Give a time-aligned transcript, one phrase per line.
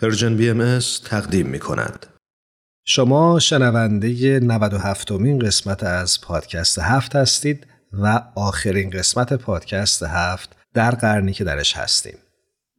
[0.00, 2.06] Persian BM تقدیم می کند.
[2.84, 10.90] شما شنونده 97 مین قسمت از پادکست هفت هستید و آخرین قسمت پادکست هفت در
[10.90, 12.18] قرنی که درش هستیم.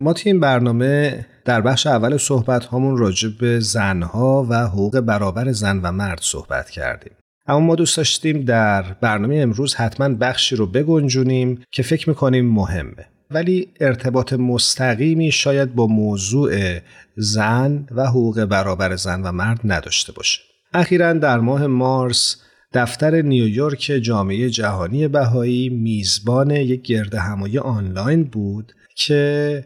[0.02, 5.52] ما توی این برنامه در بخش اول صحبت هامون راجع به زنها و حقوق برابر
[5.52, 7.14] زن و مرد صحبت کردیم.
[7.48, 13.06] اما ما دوست داشتیم در برنامه امروز حتما بخشی رو بگنجونیم که فکر می‌کنیم مهمه.
[13.32, 16.80] ولی ارتباط مستقیمی شاید با موضوع
[17.16, 20.42] زن و حقوق برابر زن و مرد نداشته باشه.
[20.74, 22.36] اخیرا در ماه مارس
[22.74, 29.64] دفتر نیویورک جامعه جهانی بهایی میزبان یک گرد همایی آنلاین بود که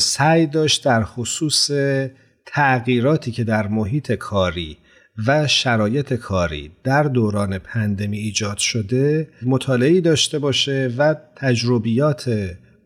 [0.00, 1.70] سعی داشت در خصوص
[2.46, 4.78] تغییراتی که در محیط کاری
[5.26, 12.30] و شرایط کاری در دوران پندمی ایجاد شده مطالعه داشته باشه و تجربیات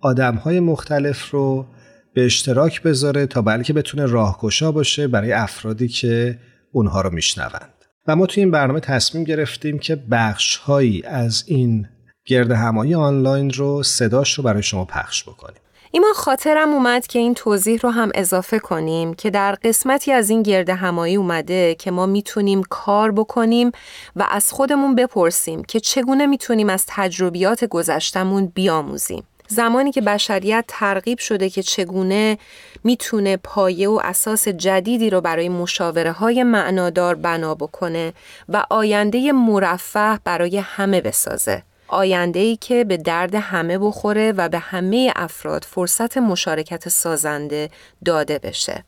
[0.02, 1.66] آدم های مختلف رو
[2.14, 6.38] به اشتراک بذاره تا بلکه بتونه راهگشا باشه برای افرادی که
[6.72, 7.72] اونها رو میشنوند
[8.06, 11.88] و ما توی این برنامه تصمیم گرفتیم که بخش هایی از این
[12.26, 15.62] گرد همایی آنلاین رو صداش رو برای شما پخش بکنیم
[15.94, 20.42] ایمان خاطرم اومد که این توضیح رو هم اضافه کنیم که در قسمتی از این
[20.42, 23.70] گرد همایی اومده که ما می‌تونیم کار بکنیم
[24.16, 29.22] و از خودمون بپرسیم که چگونه می‌تونیم از تجربیات گذشتمون بیاموزیم.
[29.52, 32.38] زمانی که بشریت ترغیب شده که چگونه
[32.84, 38.12] می‌تونه پایه و اساس جدیدی رو برای مشاوره های معنادار بنا بکنه
[38.48, 41.62] و آینده مرفه برای همه بسازه.
[41.88, 47.70] آینده ای که به درد همه بخوره و به همه افراد فرصت مشارکت سازنده
[48.04, 48.84] داده بشه.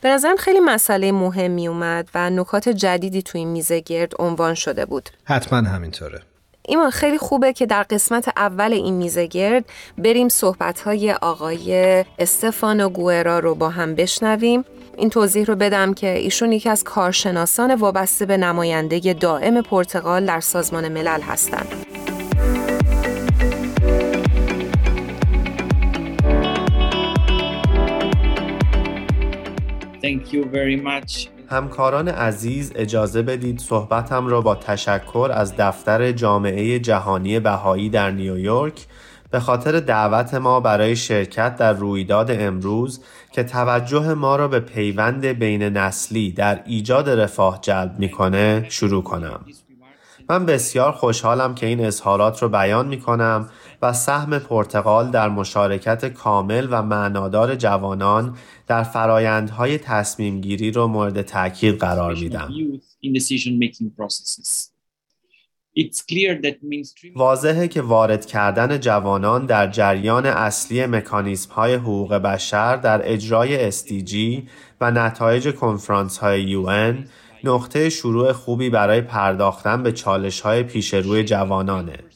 [0.00, 4.86] به نظرم خیلی مسئله مهمی اومد و نکات جدیدی توی این میزه گرد عنوان شده
[4.86, 5.10] بود.
[5.24, 6.22] حتما همینطوره.
[6.68, 9.64] ایمان خیلی خوبه که در قسمت اول این میزه گرد
[9.98, 14.64] بریم صحبت های آقای استفانو گوئرا رو با هم بشنویم
[14.96, 20.40] این توضیح رو بدم که ایشون یکی از کارشناسان وابسته به نماینده دائم پرتغال در
[20.40, 21.68] سازمان ملل هستند.
[30.02, 31.37] Thank you very much.
[31.50, 38.86] همکاران عزیز اجازه بدید صحبتم را با تشکر از دفتر جامعه جهانی بهایی در نیویورک
[39.30, 43.00] به خاطر دعوت ما برای شرکت در رویداد امروز
[43.32, 49.40] که توجه ما را به پیوند بین نسلی در ایجاد رفاه جلب می‌کنه شروع کنم.
[50.30, 53.48] من بسیار خوشحالم که این اظهارات رو بیان می کنم
[53.82, 61.22] و سهم پرتغال در مشارکت کامل و معنادار جوانان در فرایندهای تصمیم گیری رو مورد
[61.22, 62.50] تاکید قرار میدم.
[67.16, 74.14] واضحه که وارد کردن جوانان در جریان اصلی مکانیزم های حقوق بشر در اجرای SDG
[74.80, 77.08] و نتایج کنفرانس های UN
[77.44, 82.07] نقطه شروع خوبی برای پرداختن به چالش های پیش روی جوانانه.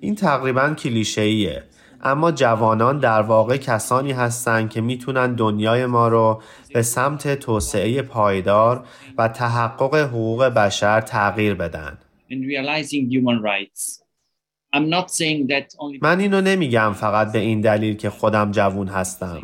[0.00, 1.62] این تقریبا کلیشه‌ایه
[2.02, 6.42] اما جوانان در واقع کسانی هستند که می‌تونن دنیای ما رو
[6.74, 8.84] به سمت توسعه پایدار
[9.18, 11.98] و تحقق حقوق بشر تغییر بدن.
[16.02, 19.42] من اینو نمیگم فقط به این دلیل که خودم جوون هستم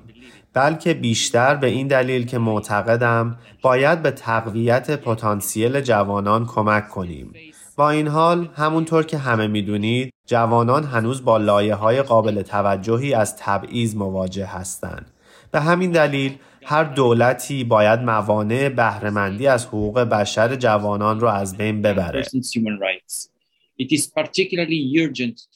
[0.53, 7.33] بلکه بیشتر به این دلیل که معتقدم باید به تقویت پتانسیل جوانان کمک کنیم.
[7.77, 13.37] با این حال همونطور که همه می‌دونید جوانان هنوز با لایه های قابل توجهی از
[13.37, 15.11] تبعیض مواجه هستند.
[15.53, 21.83] به همین دلیل هر دولتی باید موانع بهرهمندی از حقوق بشر جوانان را از بین
[21.83, 22.25] ببره.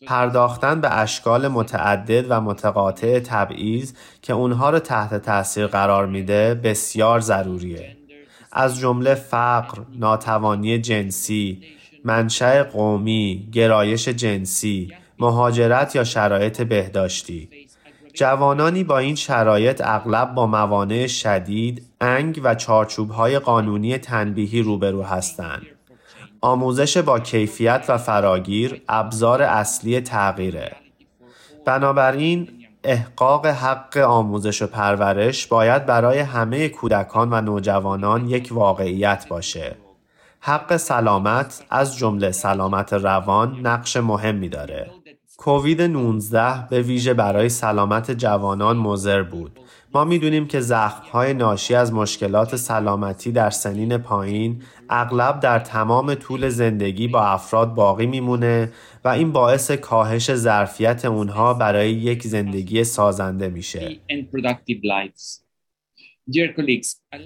[0.07, 3.93] پرداختن به اشکال متعدد و متقاطع تبعیض
[4.23, 7.97] که اونها را تحت تاثیر قرار میده بسیار ضروریه.
[8.53, 11.63] از جمله فقر، ناتوانی جنسی،
[12.05, 17.49] منشأ قومی، گرایش جنسی، مهاجرت یا شرایط بهداشتی
[18.15, 25.67] جوانانی با این شرایط اغلب با موانع شدید، انگ و چارچوبهای قانونی تنبیهی روبرو هستند.
[26.41, 30.77] آموزش با کیفیت و فراگیر ابزار اصلی تغییره.
[31.65, 32.49] بنابراین
[32.85, 39.77] احقاق حق آموزش و پرورش باید برای همه کودکان و نوجوانان یک واقعیت باشه.
[40.43, 44.91] حق سلامت از جمله سلامت روان نقش مهمی داره.
[45.37, 49.61] کووید 19 به ویژه برای سلامت جوانان مضر بود.
[49.95, 56.49] ما می‌دونیم که زخمهای ناشی از مشکلات سلامتی در سنین پایین اغلب در تمام طول
[56.49, 58.73] زندگی با افراد باقی میمونه
[59.05, 64.01] و این باعث کاهش ظرفیت اونها برای یک زندگی سازنده میشه.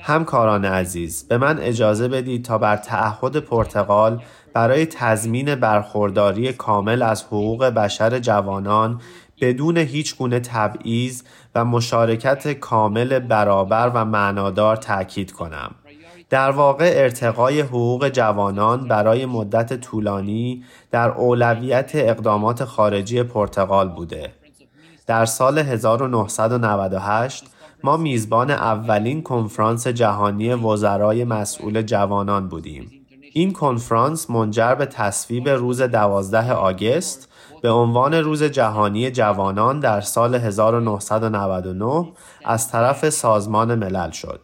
[0.00, 7.22] همکاران عزیز به من اجازه بدید تا بر تعهد پرتغال برای تضمین برخورداری کامل از
[7.24, 9.00] حقوق بشر جوانان
[9.40, 11.22] بدون هیچ گونه تبعیض
[11.54, 15.74] و مشارکت کامل برابر و معنادار تاکید کنم.
[16.30, 24.32] در واقع ارتقای حقوق جوانان برای مدت طولانی در اولویت اقدامات خارجی پرتغال بوده.
[25.06, 27.44] در سال 1998
[27.84, 32.90] ما میزبان اولین کنفرانس جهانی وزرای مسئول جوانان بودیم.
[33.32, 37.28] این کنفرانس منجر به تصویب روز 12 آگست
[37.62, 42.12] به عنوان روز جهانی جوانان در سال 1999
[42.44, 44.40] از طرف سازمان ملل شد.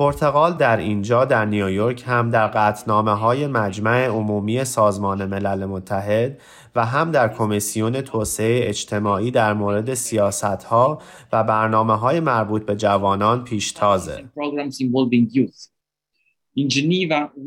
[0.00, 6.40] پرتغال در اینجا در نیویورک هم در قطنامه های مجمع عمومی سازمان ملل متحد
[6.74, 11.02] و هم در کمیسیون توسعه اجتماعی در مورد سیاست ها
[11.32, 14.24] و برنامه های مربوط به جوانان پیشتازه.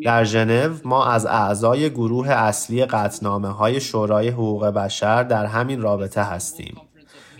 [0.03, 6.23] در ژنو ما از اعضای گروه اصلی قطنامه های شورای حقوق بشر در همین رابطه
[6.23, 6.75] هستیم.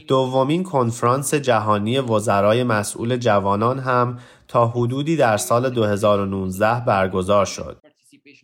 [0.07, 4.19] دومین کنفرانس جهانی وزرای مسئول جوانان هم
[4.53, 7.77] تا حدودی در سال 2019 برگزار شد.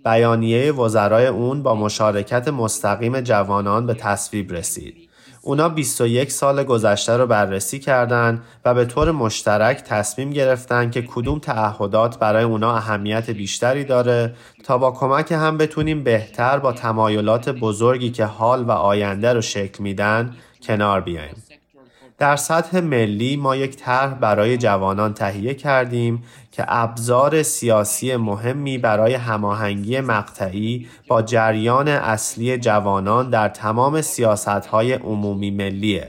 [0.06, 5.10] بیانیه وزرای اون با مشارکت مستقیم جوانان به تصویب رسید.
[5.42, 11.40] اونا 21 سال گذشته رو بررسی کردند و به طور مشترک تصمیم گرفتن که کدوم
[11.40, 18.10] تعهدات برای اونا اهمیت بیشتری داره تا با کمک هم بتونیم بهتر با تمایلات بزرگی
[18.12, 21.49] که حال و آینده رو شکل میدن کنار بیایم.
[22.20, 29.14] در سطح ملی ما یک طرح برای جوانان تهیه کردیم که ابزار سیاسی مهمی برای
[29.14, 36.08] هماهنگی مقطعی با جریان اصلی جوانان در تمام سیاستهای عمومی ملیه.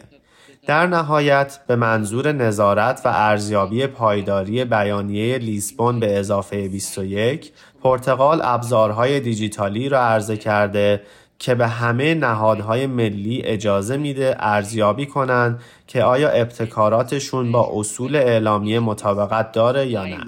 [0.66, 7.52] در نهایت به منظور نظارت و ارزیابی پایداری بیانیه لیسبون به اضافه 21
[7.82, 11.02] پرتغال ابزارهای دیجیتالی را عرضه کرده
[11.40, 18.80] که به همه نهادهای ملی اجازه میده ارزیابی کنند که آیا ابتکاراتشون با اصول اعلامیه
[18.80, 20.18] مطابقت داره یا نه.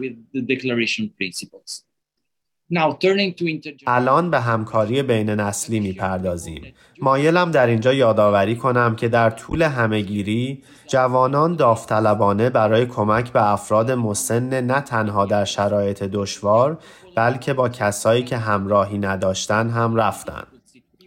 [3.86, 6.74] الان به همکاری بین نسلی می‌پردازیم.
[7.00, 13.90] مایلم در اینجا یادآوری کنم که در طول همهگیری جوانان داوطلبانه برای کمک به افراد
[13.90, 16.78] مسن نه تنها در شرایط دشوار
[17.16, 20.42] بلکه با کسایی که همراهی نداشتن هم رفتن.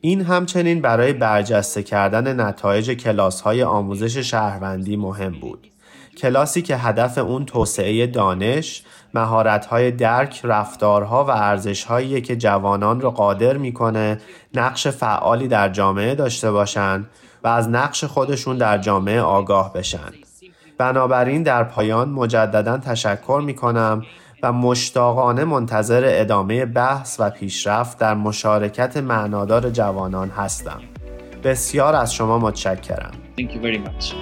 [0.06, 5.68] این همچنین برای برجسته کردن نتایج کلاس های آموزش شهروندی مهم بود.
[6.18, 8.84] کلاسی که هدف اون توسعه دانش،
[9.70, 14.20] های درک، رفتارها و ارزشهایی که جوانان را قادر می‌کنه
[14.54, 17.10] نقش فعالی در جامعه داشته باشند
[17.44, 20.12] و از نقش خودشون در جامعه آگاه بشن.
[20.78, 24.02] بنابراین در پایان مجددا تشکر می کنم
[24.46, 30.82] و مشتاقانه منتظر ادامه بحث و پیشرفت در مشارکت معنادار جوانان هستم.
[31.44, 33.12] بسیار از شما متشکرم.
[33.40, 34.16] Thank you very much.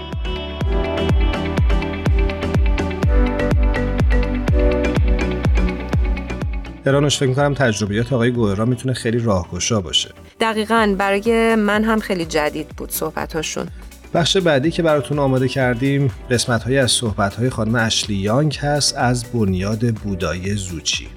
[6.85, 10.09] ایرانوش فکر می‌کنم تجربیات آقای گوهرا می‌تونه خیلی راهگشا باشه
[10.39, 13.67] دقیقا برای من هم خیلی جدید بود صحبتاشون
[14.13, 18.98] بخش بعدی که براتون آماده کردیم قسمت های از صحبت های خانم اشلی یانگ هست
[18.98, 21.08] از بنیاد بودایی زوچی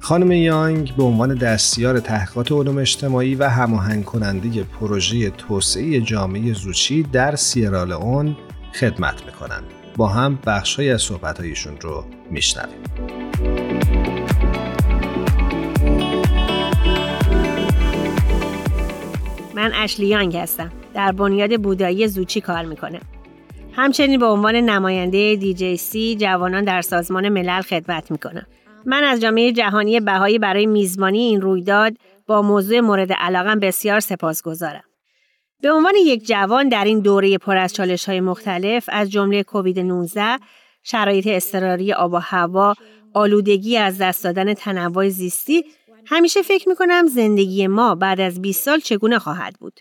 [0.00, 7.02] خانم یانگ به عنوان دستیار تحقیقات علوم اجتماعی و هماهنگ کننده پروژه توسعه جامعه زوچی
[7.02, 8.36] در سیرالئون
[8.74, 9.64] خدمت می‌کنند.
[9.96, 12.78] با هم بخش های از صحبت هایشون رو میشنویم.
[19.54, 20.70] من اشلی یانگ هستم.
[20.94, 23.00] در بنیاد بودایی زوچی کار می‌کنه.
[23.72, 28.46] همچنین به عنوان نماینده سی جوانان در سازمان ملل خدمت می‌کنم.
[28.86, 31.96] من از جامعه جهانی بهایی برای میزبانی این رویداد
[32.26, 34.84] با موضوع مورد علاقم بسیار سپاسگزارم.
[35.62, 39.78] به عنوان یک جوان در این دوره پر از چالش های مختلف از جمله کووید
[39.78, 40.38] 19
[40.82, 42.74] شرایط اضطراری آب و هوا،
[43.14, 45.64] آلودگی از دست دادن تنوع زیستی
[46.06, 49.80] همیشه فکر می کنم زندگی ما بعد از 20 سال چگونه خواهد بود.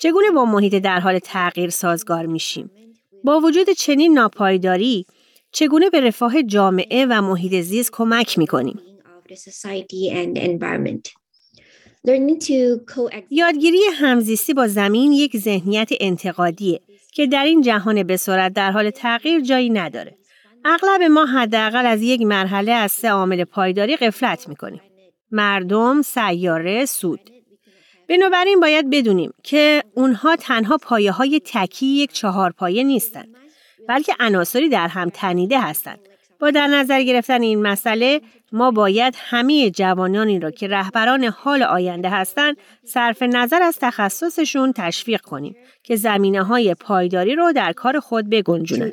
[0.00, 2.70] چگونه با محیط در حال تغییر سازگار میشیم؟
[3.24, 5.06] با وجود چنین ناپایداری
[5.52, 8.80] چگونه به رفاه جامعه و محیط زیست کمک می‌کنیم؟
[13.30, 16.80] یادگیری همزیستی با زمین یک ذهنیت انتقادیه
[17.12, 20.18] که در این جهان به سرعت در حال تغییر جایی نداره.
[20.64, 24.80] اغلب ما حداقل از یک مرحله از سه عامل پایداری قفلت می‌کنیم.
[25.30, 27.20] مردم، سیاره، سود.
[28.08, 33.28] بنابراین باید بدونیم که اونها تنها پایه های تکی یک چهار پایه نیستند
[33.88, 35.98] بلکه عناصری در هم تنیده هستند.
[36.40, 38.20] با در نظر گرفتن این مسئله
[38.52, 45.20] ما باید همه جوانانی را که رهبران حال آینده هستند صرف نظر از تخصصشون تشویق
[45.20, 48.92] کنیم که زمینه های پایداری رو در کار خود بگنجونند.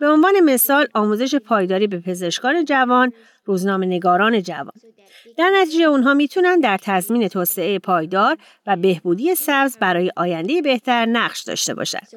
[0.00, 3.12] به عنوان مثال آموزش پایداری به پزشکان جوان،
[3.44, 4.72] روزنامه نگاران جوان.
[5.36, 8.36] در نتیجه اونها می‌تونن در تضمین توسعه پایدار
[8.66, 12.08] و بهبودی سبز برای آینده بهتر نقش داشته باشند.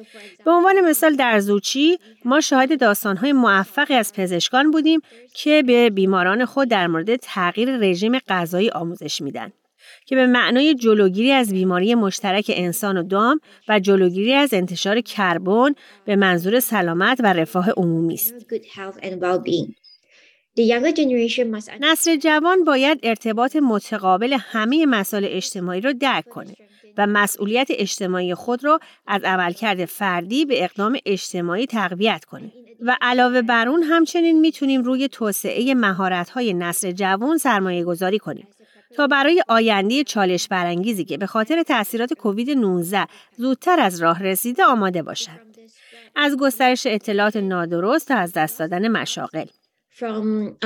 [0.44, 5.00] به عنوان مثال در زوچی ما شاهد داستانهای موفقی از پزشکان بودیم
[5.34, 9.52] که به بیماران خود در مورد تغییر رژیم غذایی آموزش میدن.
[10.08, 15.74] که به معنای جلوگیری از بیماری مشترک انسان و دام و جلوگیری از انتشار کربن
[16.04, 18.34] به منظور سلامت و رفاه عمومی است.
[21.80, 26.54] نسل جوان باید ارتباط متقابل همه مسائل اجتماعی را درک کنه
[26.98, 32.52] و مسئولیت اجتماعی خود را از عملکرد فردی به اقدام اجتماعی تقویت کنه.
[32.80, 38.46] و علاوه بر اون همچنین می‌تونیم روی توسعه مهارت‌های نسل جوان سرمایه گذاری کنیم.
[38.96, 44.64] تا برای آینده چالش برانگیزی که به خاطر تاثیرات کووید 19 زودتر از راه رسیده
[44.64, 45.58] آماده باشند.
[46.16, 49.46] از گسترش اطلاعات نادرست تا از دست دادن مشاغل.
[50.00, 50.56] Um,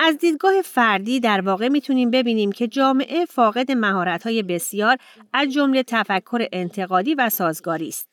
[0.00, 4.96] از دیدگاه فردی در واقع می‌تونیم ببینیم که جامعه فاقد مهارت‌های بسیار
[5.32, 8.08] از جمله تفکر انتقادی و سازگاری است.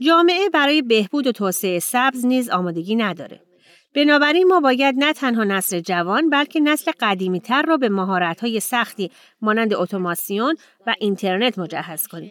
[0.00, 3.40] جامعه برای بهبود و توسعه سبز نیز آمادگی نداره.
[3.94, 9.10] بنابراین ما باید نه تنها نسل جوان بلکه نسل قدیمی تر را به مهارت سختی
[9.42, 10.56] مانند اتوماسیون
[10.86, 12.30] و اینترنت مجهز کنیم.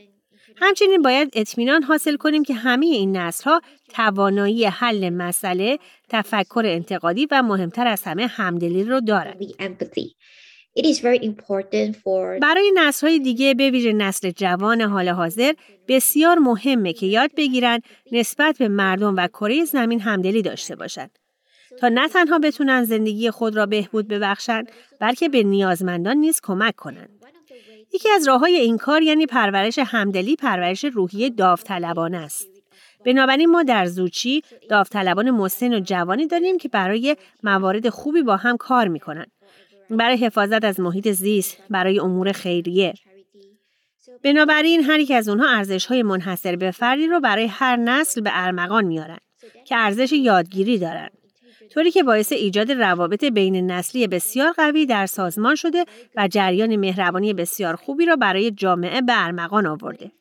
[0.56, 7.28] همچنین باید اطمینان حاصل کنیم که همه این نسل ها توانایی حل مسئله، تفکر انتقادی
[7.32, 9.38] و مهمتر از همه همدلی رو دارند.
[12.40, 15.54] برای نسل های دیگه به ویژه نسل جوان حال حاضر
[15.88, 21.20] بسیار مهمه که یاد بگیرند نسبت به مردم و کره زمین همدلی داشته باشند.
[21.80, 27.10] تا نه تنها بتونن زندگی خود را بهبود ببخشند بلکه به نیازمندان نیز کمک کنند.
[27.94, 32.48] یکی از راه های این کار یعنی پرورش همدلی پرورش روحی داوطلبانه است.
[33.06, 38.58] بنابراین ما در زوچی داوطلبان مسن و جوانی داریم که برای موارد خوبی با هم
[38.58, 39.32] کار می‌کنند.
[39.90, 42.94] برای حفاظت از محیط زیست، برای امور خیریه.
[44.24, 48.30] بنابراین هر یک از اونها ارزش های منحصر به فردی رو برای هر نسل به
[48.34, 49.18] ارمغان میارن
[49.66, 51.19] که ارزش یادگیری دارند.
[51.74, 55.86] طوری که باعث ایجاد روابط بین نسلی بسیار قوی در سازمان شده
[56.16, 60.12] و جریان مهربانی بسیار خوبی را برای جامعه به ارمغان آورده.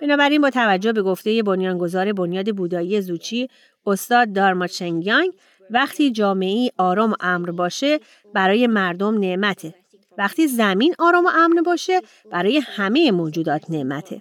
[0.00, 3.48] بنابراین با توجه به گفته بنیانگذار بنیاد بودایی زوچی
[3.86, 5.32] استاد دارما چنگیانگ
[5.70, 8.00] وقتی جامعه آرام و امر باشه
[8.34, 9.74] برای مردم نعمته.
[10.18, 12.00] وقتی زمین آرام و امن باشه
[12.32, 14.20] برای همه موجودات نعمته.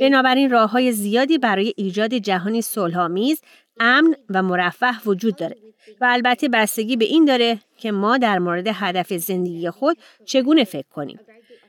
[0.00, 3.40] بنابراین راه های زیادی برای ایجاد جهانی صلحآمیز
[3.80, 5.56] امن و مرفه وجود داره
[6.00, 10.88] و البته بستگی به این داره که ما در مورد هدف زندگی خود چگونه فکر
[10.94, 11.20] کنیم.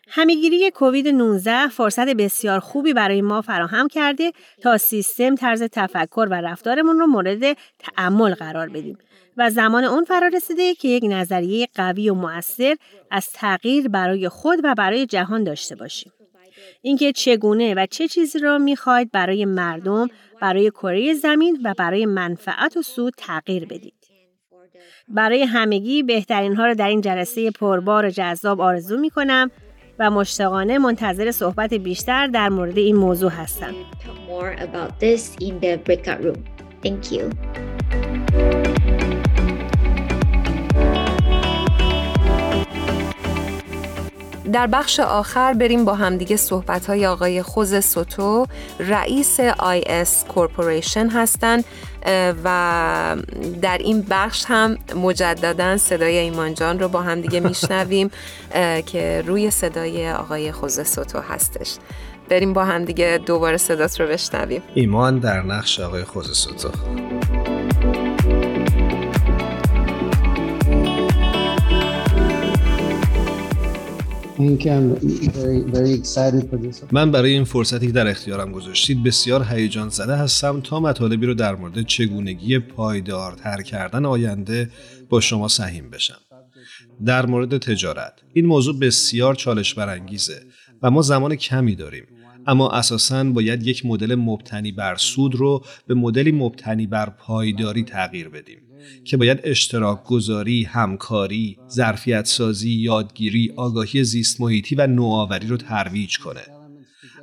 [0.09, 4.31] همهگیری کووید 19 فرصت بسیار خوبی برای ما فراهم کرده
[4.61, 8.97] تا سیستم طرز تفکر و رفتارمون رو مورد تعمل قرار بدیم
[9.37, 12.75] و زمان اون فرا رسیده که یک نظریه قوی و مؤثر
[13.11, 16.11] از تغییر برای خود و برای جهان داشته باشیم.
[16.81, 20.07] اینکه چگونه و چه چیزی را می‌خواید برای مردم
[20.45, 23.93] برای کره زمین و برای منفعت و سود تغییر بدید.
[25.07, 29.51] برای همگی بهترین ها را در این جلسه پربار و جذاب آرزو می کنم
[29.99, 33.73] و مشتاقانه منتظر صحبت بیشتر در مورد این موضوع هستم.
[44.53, 48.45] در بخش آخر بریم با همدیگه صحبت های آقای خوز سوتو
[48.79, 51.65] رئیس IS کورپوریشن هستند
[52.43, 53.17] و
[53.61, 58.11] در این بخش هم مجددا صدای ایمان جان رو با هم دیگه میشنویم
[58.85, 61.75] که روی صدای آقای خوز سوتو هستش.
[62.29, 64.61] بریم با هم دیگه دوباره صدات رو بشنویم.
[64.73, 66.69] ایمان در نقش آقای خوز سوتو.
[76.91, 81.33] من برای این فرصتی که در اختیارم گذاشتید بسیار هیجان زده هستم تا مطالبی رو
[81.33, 84.69] در مورد چگونگی پایدارتر کردن آینده
[85.09, 86.19] با شما سهیم بشم.
[87.05, 88.13] در مورد تجارت.
[88.33, 90.41] این موضوع بسیار چالش برانگیزه
[90.81, 92.05] و ما زمان کمی داریم.
[92.47, 98.29] اما اساساً باید یک مدل مبتنی بر سود رو به مدلی مبتنی بر پایداری تغییر
[98.29, 98.64] بدیم.
[99.03, 106.17] که باید اشتراک گذاری، همکاری، ظرفیت سازی، یادگیری، آگاهی زیست محیطی و نوآوری رو ترویج
[106.17, 106.41] کنه.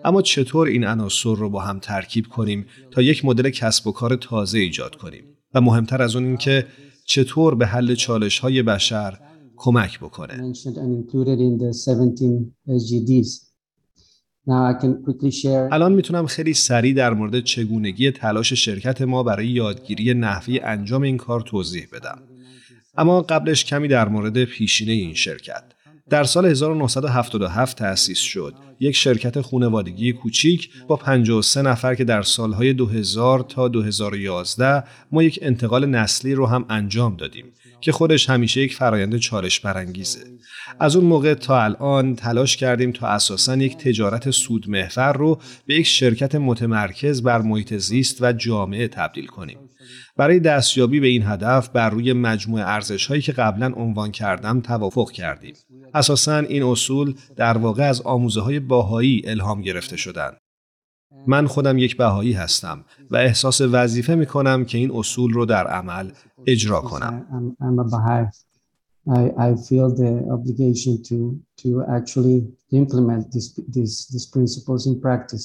[0.04, 4.16] اما چطور این عناصر رو با هم ترکیب کنیم تا یک مدل کسب و کار
[4.16, 6.66] تازه ایجاد کنیم؟ و مهمتر از اون این که
[7.06, 9.18] چطور به حل چالش های بشر
[9.56, 10.34] کمک بکنه؟
[15.72, 21.16] الان می‌تونم خیلی سریع در مورد چگونگی تلاش شرکت ما برای یادگیری نحوی انجام این
[21.16, 22.18] کار توضیح بدم.
[22.96, 25.64] اما قبلش کمی در مورد پیشینه این شرکت.
[26.10, 28.54] در سال 1977 تأسیس شد.
[28.80, 35.38] یک شرکت خونوادگی کوچیک با 53 نفر که در سالهای 2000 تا 2011 ما یک
[35.42, 37.44] انتقال نسلی رو هم انجام دادیم
[37.82, 40.20] که خودش همیشه یک فرایند چالش برانگیزه.
[40.80, 45.74] از اون موقع تا الان تلاش کردیم تا اساسا یک تجارت سود محور رو به
[45.74, 49.58] یک شرکت متمرکز بر محیط زیست و جامعه تبدیل کنیم.
[50.16, 55.10] برای دستیابی به این هدف بر روی مجموعه ارزش هایی که قبلا عنوان کردم توافق
[55.10, 55.54] کردیم.
[55.94, 60.41] اساسا این اصول در واقع از آموزه های باهایی الهام گرفته شدند.
[61.26, 65.66] من خودم یک بهایی هستم و احساس وظیفه می کنم که این اصول رو در
[65.66, 66.10] عمل
[66.46, 67.26] اجرا کنم.
[69.08, 71.18] I, I feel the obligation to,
[71.62, 72.38] to actually
[72.70, 75.44] implement this, this, these principles in practice.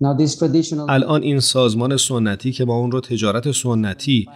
[0.00, 0.86] Now, this traditional...
[0.88, 4.28] الان این سازمان سنتی که ما اون رو تجارت سنتی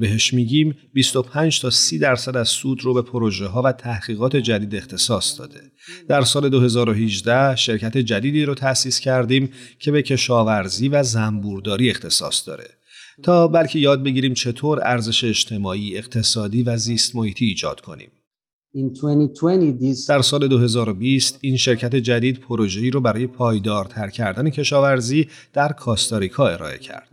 [0.00, 4.74] بهش میگیم 25 تا 30 درصد از سود رو به پروژه ها و تحقیقات جدید
[4.74, 5.60] اختصاص داده.
[6.08, 12.68] در سال 2018 شرکت جدیدی رو تأسیس کردیم که به کشاورزی و زنبورداری اختصاص داره.
[13.22, 18.10] تا بلکه یاد بگیریم چطور ارزش اجتماعی، اقتصادی و زیست محیطی ایجاد کنیم.
[20.08, 26.78] در سال 2020 این شرکت جدید پروژه‌ای رو برای پایدارتر کردن کشاورزی در کاستاریکا ارائه
[26.78, 27.08] کرد.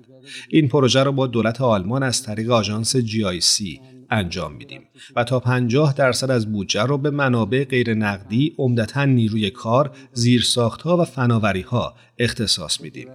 [0.50, 3.80] این پروژه را با دولت آلمان از طریق آژانس GIC
[4.10, 4.82] انجام میدیم
[5.16, 10.98] و تا 50 درصد از بودجه رو به منابع غیر نقدی عمدتا نیروی کار، زیرساختها
[10.98, 13.08] و فناوریها اختصاص میدیم.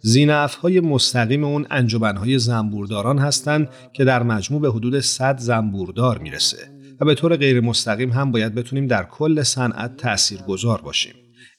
[0.00, 6.18] زینف های مستقیم اون انجمن های زنبورداران هستند که در مجموع به حدود 100 زنبوردار
[6.18, 6.56] می‌رسه
[7.00, 11.14] و به طور غیر مستقیم هم باید بتونیم در کل صنعت تأثیر گذار باشیم.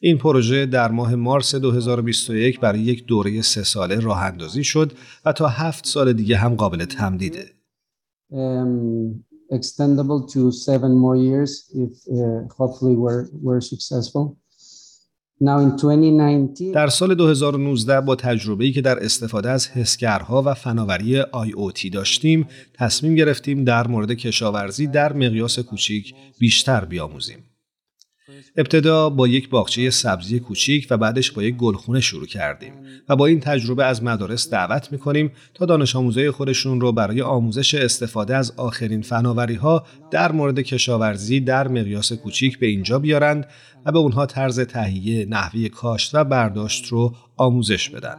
[0.05, 4.91] این پروژه در ماه مارس 2021 برای یک دوره سه ساله راه اندازی شد
[5.25, 7.45] و تا هفت سال دیگه هم قابل تمدیده.
[9.57, 11.51] extendable to seven more years
[11.83, 14.37] if uh, hopefully we're, we're successful.
[16.73, 23.15] در سال 2019 با تجربه‌ای که در استفاده از حسگرها و فناوری IoT داشتیم، تصمیم
[23.15, 27.52] گرفتیم در مورد کشاورزی در مقیاس کوچیک بیشتر بیاموزیم.
[28.57, 32.73] ابتدا با یک باغچه سبزی کوچیک و بعدش با یک گلخونه شروع کردیم
[33.09, 37.75] و با این تجربه از مدارس دعوت می‌کنیم تا دانش آموزای خودشون رو برای آموزش
[37.75, 43.47] استفاده از آخرین فناوری ها در مورد کشاورزی در مقیاس کوچیک به اینجا بیارند
[43.85, 48.15] و به اونها طرز تهیه، نحوه کاشت و برداشت رو آموزش بدن.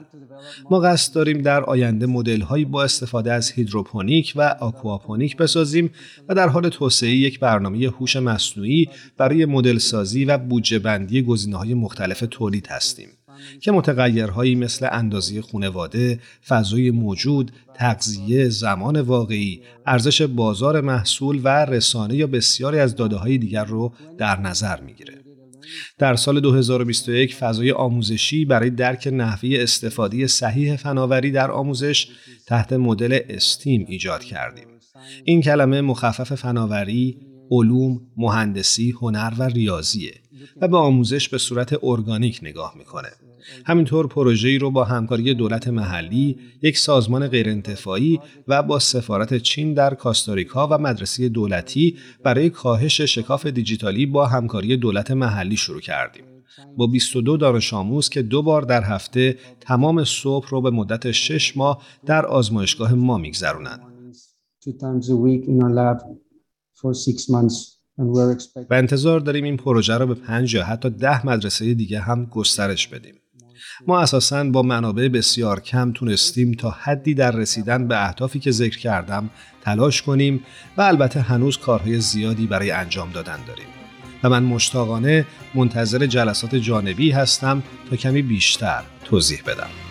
[0.71, 5.91] ما قصد داریم در آینده مدل هایی با استفاده از هیدروپونیک و آکواپونیک بسازیم
[6.29, 11.57] و در حال توسعه یک برنامه هوش مصنوعی برای مدل سازی و بودجه بندی گزینه
[11.57, 13.09] های مختلف تولید هستیم.
[13.61, 22.15] که متغیرهایی مثل اندازه خونواده، فضای موجود، تغذیه، زمان واقعی، ارزش بازار محصول و رسانه
[22.15, 25.24] یا بسیاری از داده های دیگر رو در نظر می‌گیره.
[25.99, 32.09] در سال 2021 فضای آموزشی برای درک نحوه استفاده صحیح فناوری در آموزش
[32.47, 34.67] تحت مدل استیم ایجاد کردیم.
[35.25, 37.19] این کلمه مخفف فناوری،
[37.51, 40.15] علوم، مهندسی، هنر و ریاضیه
[40.61, 43.09] و به آموزش به صورت ارگانیک نگاه می‌کنه.
[43.67, 49.95] همینطور پروژه‌ای رو با همکاری دولت محلی، یک سازمان غیرانتفاعی و با سفارت چین در
[49.95, 56.25] کاستاریکا و مدرسه دولتی برای کاهش شکاف دیجیتالی با همکاری دولت محلی شروع کردیم.
[56.77, 61.57] با 22 دانش آموز که دو بار در هفته تمام صبح رو به مدت 6
[61.57, 63.81] ماه در آزمایشگاه ما میگذرونند.
[68.71, 72.89] و انتظار داریم این پروژه را به پنج یا حتی ده مدرسه دیگه هم گسترش
[72.89, 73.15] بدیم.
[73.87, 78.79] ما اساسا با منابع بسیار کم تونستیم تا حدی در رسیدن به اهدافی که ذکر
[78.79, 79.31] کردم
[79.63, 80.45] تلاش کنیم
[80.77, 83.67] و البته هنوز کارهای زیادی برای انجام دادن داریم.
[84.23, 89.84] و من مشتاقانه منتظر جلسات جانبی هستم تا کمی بیشتر توضیح بدم.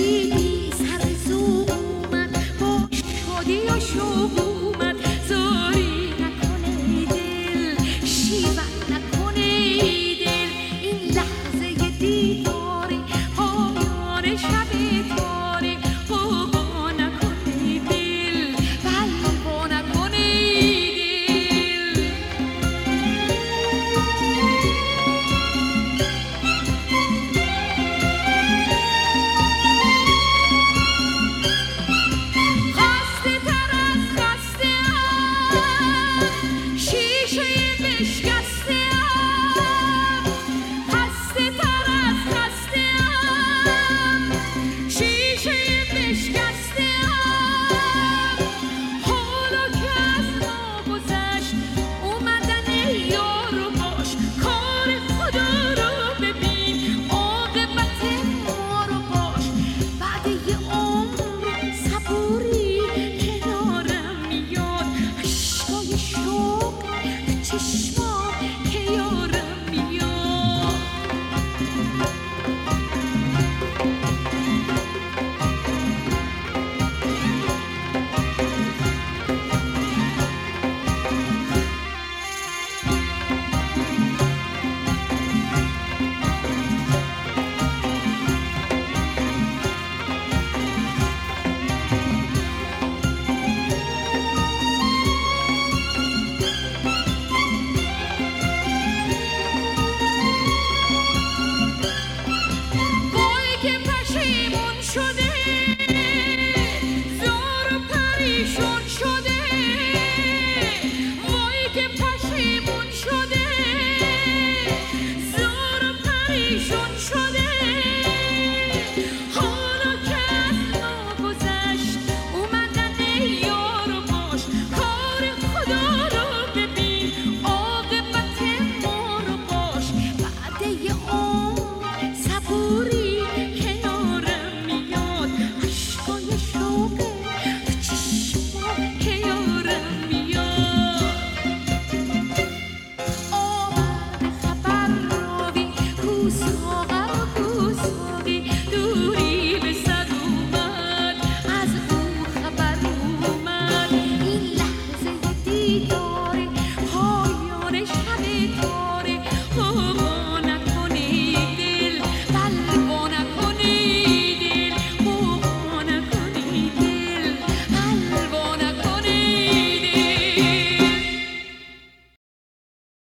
[0.00, 0.59] You.